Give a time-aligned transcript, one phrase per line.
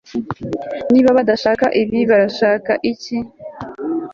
[0.91, 3.17] niba badashaka ibi, barashaka iki